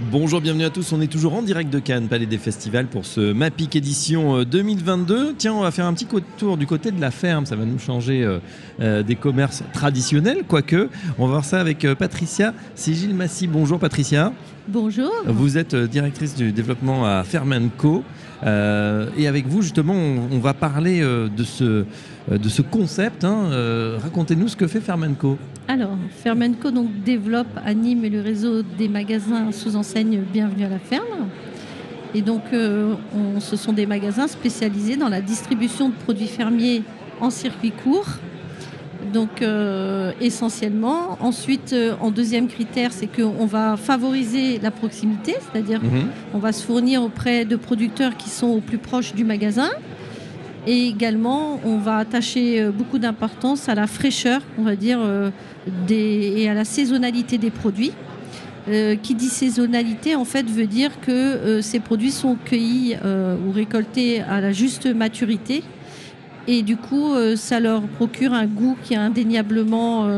[0.00, 0.92] Bonjour, bienvenue à tous.
[0.92, 5.34] On est toujours en direct de Cannes, Palais des Festivals, pour ce MAPIC édition 2022.
[5.36, 6.06] Tiens, on va faire un petit
[6.36, 7.46] tour du côté de la ferme.
[7.46, 8.38] Ça va nous changer euh,
[8.80, 10.88] euh, des commerces traditionnels, quoique.
[11.18, 13.48] On va voir ça avec euh, Patricia Sigil Massy.
[13.48, 14.32] Bonjour, Patricia.
[14.68, 15.10] Bonjour.
[15.26, 18.04] Vous êtes directrice du développement à Fermenco.
[18.44, 21.84] Et avec vous, justement, on, va parler de, ce,
[22.30, 23.24] de ce concept.
[23.24, 23.98] Hein.
[24.02, 25.38] Racontez-nous ce que fait Fermenco.
[25.66, 31.28] Alors, Fermenco donc, développe, anime le réseau des magasins sous enseigne Bienvenue à la ferme.
[32.14, 32.94] Et donc, euh,
[33.38, 36.82] ce sont des magasins spécialisés dans la distribution de produits fermiers
[37.20, 38.06] en circuit court.
[39.12, 41.18] Donc, euh, essentiellement.
[41.20, 46.08] Ensuite, euh, en deuxième critère, c'est qu'on va favoriser la proximité, c'est-à-dire qu'on mhm.
[46.34, 49.70] on va se fournir auprès de producteurs qui sont au plus proche du magasin.
[50.66, 55.00] Et également, on va attacher beaucoup d'importance à la fraîcheur, on va dire,
[55.88, 57.92] et à la saisonnalité des produits.
[58.68, 63.34] Euh, qui dit saisonnalité en fait veut dire que euh, ces produits sont cueillis euh,
[63.46, 65.62] ou récoltés à la juste maturité
[66.48, 70.08] et du coup ça leur procure un goût qui est indéniablement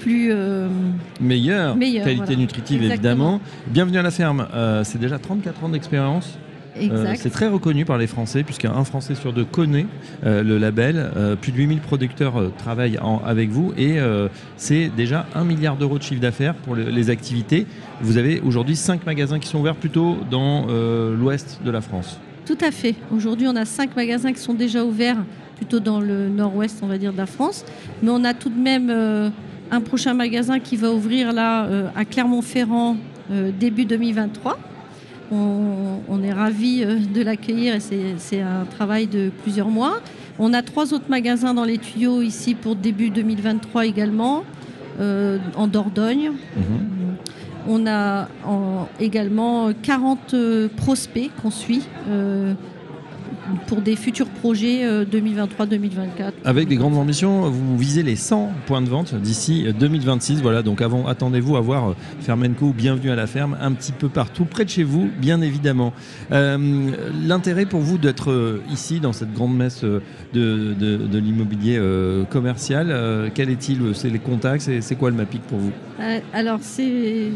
[0.00, 0.30] plus
[1.20, 3.40] meilleur, qualité nutritive évidemment.
[3.68, 4.46] Bienvenue à la ferme,
[4.82, 6.38] c'est déjà 34 ans d'expérience.
[6.80, 9.86] Euh, c'est très reconnu par les Français, puisqu'un Français sur deux connaît
[10.24, 11.10] euh, le label.
[11.16, 13.98] Euh, plus de 8000 producteurs travaillent avec vous et
[14.56, 17.66] c'est déjà 1 milliard d'euros de chiffre d'affaires pour les activités.
[18.00, 22.18] Vous avez aujourd'hui 5 magasins qui sont ouverts plutôt dans l'ouest de la France.
[22.46, 22.94] Tout à fait.
[23.14, 25.24] Aujourd'hui, on a 5 magasins qui sont déjà ouverts
[25.56, 27.64] plutôt dans le nord-ouest, on va dire, de la France.
[28.02, 28.90] Mais on a tout de même
[29.70, 32.96] un prochain magasin qui va ouvrir là à Clermont-Ferrand
[33.58, 34.58] début 2023
[35.30, 37.80] on, est ravis euh, de l'accueillir et
[38.18, 40.00] c'est un travail de plusieurs mois.
[40.38, 44.44] On a trois autres magasins dans les tuyaux ici pour début 2023 également,
[45.00, 46.32] euh, en Dordogne.
[46.56, 47.16] Mhm.
[47.66, 48.28] On a
[49.00, 51.82] également 40 euh, prospects qu'on suit
[53.66, 55.48] pour des futurs projets 2023-2024.
[56.20, 60.42] Euh, Avec des grandes ambitions, vous visez les 100 points de vente d'ici 2026.
[60.42, 64.08] Voilà, donc avant, attendez-vous à voir euh, Fermenco Bienvenue à la ferme un petit peu
[64.08, 65.92] partout, près de chez vous, bien évidemment.
[66.32, 66.90] Euh,
[67.22, 70.00] l'intérêt pour vous d'être ici, dans cette grande messe de,
[70.32, 71.80] de, l'immobilier
[72.30, 75.72] commercial, quel est-il C'est les contacts C'est quoi le MAPIC pour vous?
[76.32, 77.30] Alors, c'est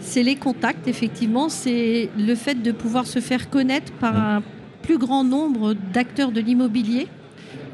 [0.00, 1.48] c'est les contacts, effectivement.
[1.48, 4.42] C'est le fait de pouvoir se faire connaître par un
[4.86, 7.08] plus grand nombre d'acteurs de l'immobilier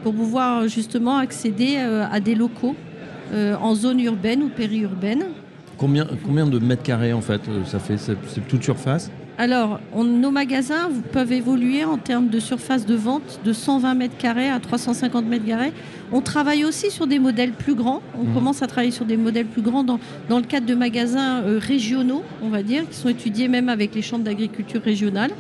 [0.03, 2.75] pour pouvoir justement accéder euh, à des locaux
[3.35, 5.25] euh, en zone urbaine ou périurbaine.
[5.77, 8.17] Combien, combien de mètres carrés en fait euh, ça fait C'est
[8.49, 9.11] toute surface?
[9.39, 14.49] Alors, nos magasins peuvent évoluer en termes de surface de vente de 120 mètres carrés
[14.49, 15.73] à 350 mètres carrés.
[16.13, 18.03] On travaille aussi sur des modèles plus grands.
[18.19, 18.35] On mmh.
[18.35, 19.99] commence à travailler sur des modèles plus grands dans,
[20.29, 24.03] dans le cadre de magasins régionaux, on va dire, qui sont étudiés même avec les
[24.03, 25.33] chambres d'agriculture régionales.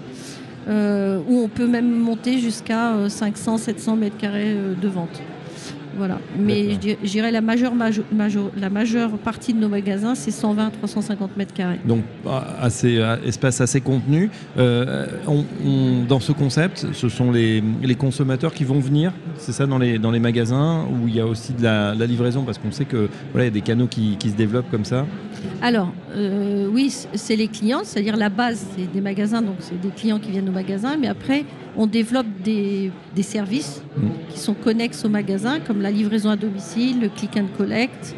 [0.68, 5.20] Euh, où on peut même monter jusqu'à 500-700 euh, mètres carrés euh, de vente.
[5.96, 6.18] Voilà.
[6.38, 11.80] Mais je dirais la majeure, la majeure partie de nos magasins, c'est 120-350 mètres carrés.
[11.84, 12.02] Donc,
[12.62, 14.30] assez, espace assez contenu.
[14.56, 15.06] Euh,
[16.08, 17.62] dans ce concept, ce sont les,
[17.98, 21.26] consommateurs qui vont venir, c'est ça, dans les, dans les magasins, où il y a
[21.26, 24.34] aussi de la, livraison, parce qu'on sait que voilà, y a des canaux qui, se
[24.34, 25.04] développent comme ça
[25.64, 29.90] Alors, euh, oui, c'est les clients, c'est-à-dire la base, c'est des magasins, donc c'est des
[29.90, 31.44] clients qui viennent au magasin, mais après,
[31.76, 32.90] on développe des,
[33.22, 34.02] services mmh.
[34.30, 38.16] qui sont connexes au magasin, comme la livraison à domicile, le click and collect.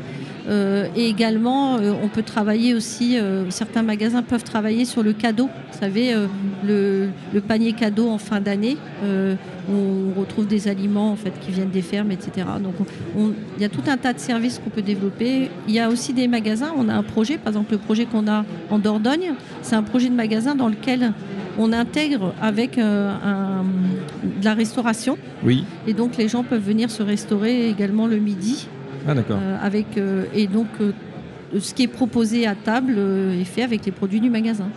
[0.49, 5.13] Euh, et également, euh, on peut travailler aussi, euh, certains magasins peuvent travailler sur le
[5.13, 5.49] cadeau.
[5.73, 6.15] Vous savez,
[6.65, 7.11] le,
[7.47, 12.11] panier cadeau en fin d'année, on retrouve des aliments en fait, qui viennent des fermes,
[12.11, 12.47] etc.
[12.63, 12.75] Donc
[13.17, 15.51] il y a tout un tas de services qu'on peut développer.
[15.69, 18.29] Il y a aussi des magasins, on a un projet, par exemple le projet qu'on
[18.29, 21.13] a en Dordogne, c'est un projet de magasin dans lequel
[21.59, 23.65] on intègre avec un,
[24.23, 25.19] de la restauration.
[25.43, 25.65] Oui.
[25.87, 28.69] Et donc les gens peuvent venir se restaurer également le midi.
[29.07, 29.39] Ah d'accord.
[29.41, 30.93] Euh, avec, euh, et donc euh,
[31.59, 34.69] ce qui est proposé à table est fait avec les produits du magasin.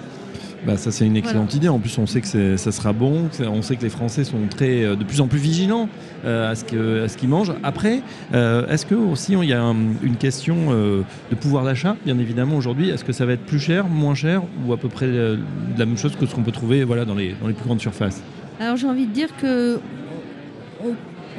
[0.66, 1.70] Bah, ça c'est une excellente idée.
[1.70, 3.30] En plus, on sait que ça sera bon.
[3.40, 5.88] On sait que les Français sont très, de plus en plus vigilants
[6.26, 7.54] à ce qu'ils mangent.
[7.64, 8.02] Après,
[8.34, 12.90] est-ce que aussi il y a une question de pouvoir d'achat, bien évidemment aujourd'hui.
[12.90, 15.98] Est-ce que ça va être plus cher, moins cher, ou à peu près la même
[15.98, 18.22] chose que ce qu'on peut trouver voilà dans les, dans les plus grandes surfaces?
[18.60, 19.80] Alors j'ai envie de dire que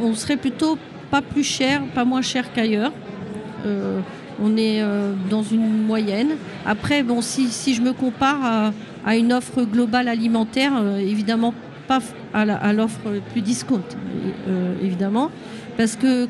[0.00, 0.79] on, serait plutôt
[1.10, 2.93] pas plus cher, pas moins cher qu'ailleurs.
[3.66, 4.00] Euh,
[4.40, 4.81] on est
[5.28, 6.37] dans une moyenne.
[6.64, 8.72] Après, bon, si, si je me compare
[9.05, 11.55] à, une offre globale alimentaire, évidemment
[11.88, 11.99] pas
[12.32, 13.00] à l'offre
[13.32, 13.82] plus discount,
[14.81, 15.32] évidemment,
[15.76, 16.28] parce que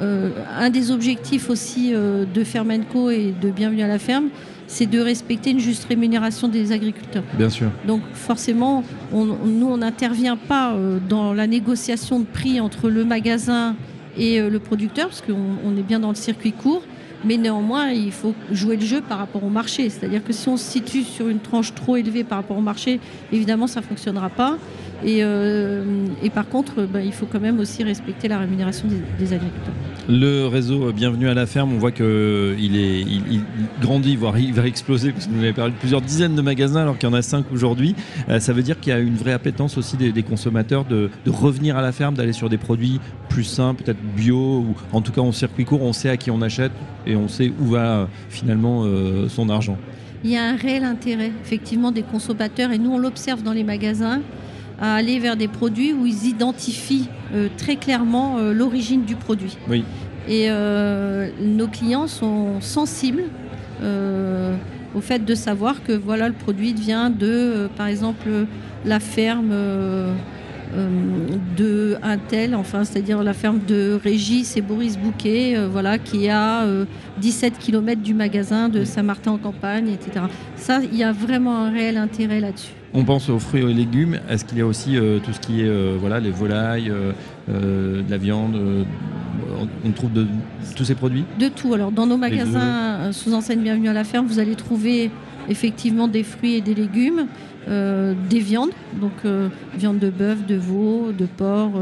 [0.00, 4.30] un des objectifs aussi de Fermenco et de Bienvenue à la ferme,
[4.66, 7.22] c'est de respecter une juste rémunération des agriculteurs.
[7.36, 7.70] Bien sûr.
[7.86, 8.82] Donc forcément,
[9.12, 13.76] nous, on n'intervient pas euh, dans la négociation de prix entre le magasin
[14.16, 16.82] et euh, le producteur, parce qu'on est bien dans le circuit court.
[17.26, 19.90] Mais néanmoins, il faut jouer le jeu par rapport au marché.
[19.90, 23.00] C'est-à-dire que si on se situe sur une tranche trop élevée par rapport au marché,
[23.32, 24.58] évidemment, ça ne fonctionnera pas.
[25.04, 25.84] Et, euh,
[26.34, 28.86] par contre, ben, il faut quand même aussi respecter la rémunération
[29.18, 29.74] des agriculteurs.
[30.08, 32.04] Le réseau Bienvenue à la ferme, on voit qu'il
[32.76, 33.42] est, il,
[33.80, 36.82] grandit, voire il va exploser, parce que vous avez parlé de plusieurs dizaines de magasins
[36.82, 37.94] alors qu'il y en a cinq aujourd'hui.
[38.28, 41.76] Euh, ça veut dire qu'il y a une vraie appétence aussi des, consommateurs de, revenir
[41.76, 45.22] à la ferme, d'aller sur des produits plus sains, peut-être bio, ou en tout cas
[45.22, 46.72] en circuit court, on sait à qui on achète
[47.06, 49.76] et on sait où va finalement euh, son argent.
[50.24, 53.64] Il y a un réel intérêt effectivement des consommateurs et nous on l'observe dans les
[53.64, 54.20] magasins
[54.80, 59.56] à aller vers des produits où ils identifient euh, très clairement euh, l'origine du produit.
[59.68, 59.84] Oui.
[60.28, 63.24] Et euh, nos clients sont sensibles
[64.94, 68.46] au fait de savoir que voilà le produit vient de, par exemple,
[68.86, 69.52] la ferme
[71.56, 76.66] de un tel, enfin c'est-à-dire la ferme de Régis et Boris Bouquet, voilà, qui a
[77.18, 80.26] 17 km du magasin de Saint-Martin en campagne, etc.
[80.56, 82.72] Ça, il y a vraiment un réel intérêt là-dessus.
[82.94, 84.18] On pense aux fruits et aux légumes.
[84.28, 88.02] Est-ce qu'il y a aussi euh, tout ce qui est euh, voilà, les volailles, euh,
[88.02, 88.58] de la viande
[89.84, 90.26] On trouve de,
[90.74, 91.24] tous ces produits?
[91.38, 91.74] De tout.
[91.74, 95.10] Alors, dans nos magasins sous enseigne Bienvenue à la ferme, vous allez trouver
[95.48, 97.26] effectivement des fruits et des légumes,
[97.68, 98.70] des viandes,
[99.00, 99.12] donc
[99.74, 101.72] viande de bœuf, de veau, de porc.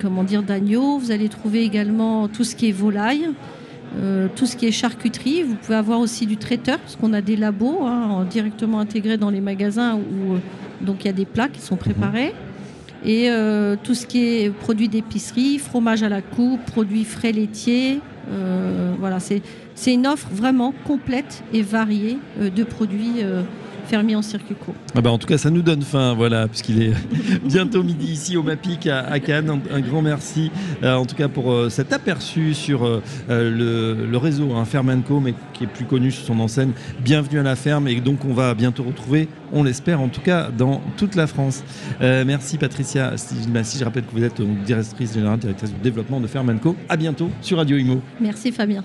[0.00, 0.98] comment dire d'agneau.
[0.98, 3.28] Vous allez trouver également tout ce qui est volaille,
[3.96, 5.42] euh, tout ce qui est charcuterie.
[5.42, 9.30] Vous pouvez avoir aussi du traiteur, parce qu'on a des labos hein, directement intégrés dans
[9.30, 10.38] les magasins où euh,
[10.82, 12.34] donc il y a des plats qui sont préparés.
[13.04, 18.00] Et euh, tout ce qui est produits d'épicerie, fromage à la coupe, produits frais laitiers.
[18.98, 19.40] voilà, c'est
[19.86, 23.22] une offre vraiment complète et variée de produits
[23.88, 24.74] fermier en circuit court.
[24.94, 26.92] Ah bah en tout cas, ça nous donne faim, voilà, puisqu'il est
[27.44, 29.60] bientôt midi ici au MAPIC à, Cannes.
[29.72, 30.50] Un, grand merci,
[30.82, 35.34] euh, en tout cas, pour euh, cet aperçu sur euh, le, réseau hein, Fermenco, mais
[35.54, 36.72] qui est plus connu sous son enseigne.
[37.00, 40.50] Bienvenue à la ferme, et donc on va bientôt retrouver, on l'espère, en tout cas,
[40.50, 41.64] dans toute la France.
[42.00, 46.76] merci Patricia si Je rappelle que vous êtes directrice générale, directrice du développement de Fermenco.
[46.88, 48.02] À bientôt sur Radio Imo.
[48.20, 48.84] Merci Fabien.